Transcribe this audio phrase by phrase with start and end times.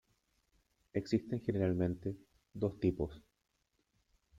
[0.93, 2.15] Existen generalmente
[2.55, 3.21] dos tipos.